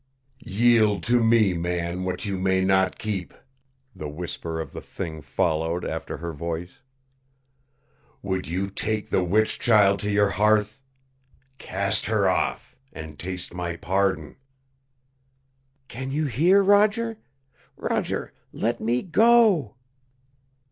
"Yield 0.47 1.03
to 1.03 1.23
me, 1.23 1.53
Man, 1.53 2.03
what 2.03 2.25
you 2.25 2.39
may 2.39 2.63
not 2.65 2.97
keep," 2.97 3.35
the 3.95 4.09
whisper 4.09 4.59
of 4.59 4.71
the 4.71 4.81
Thing 4.81 5.21
followed 5.21 5.85
after 5.85 6.17
her 6.17 6.33
voice. 6.33 6.79
"Would 8.23 8.47
you 8.47 8.67
take 8.67 9.11
the 9.11 9.23
witch 9.23 9.59
child 9.59 9.99
to 9.99 10.09
your 10.09 10.29
hearth? 10.31 10.81
Cast 11.59 12.07
her 12.07 12.27
off; 12.27 12.75
and 12.91 13.19
taste 13.19 13.53
my 13.53 13.75
pardon." 13.77 14.37
"Can 15.87 16.09
you 16.11 16.25
hear, 16.25 16.63
Roger? 16.63 17.19
Roger, 17.77 18.33
let 18.51 18.81
me 18.81 19.03
go." 19.03 19.75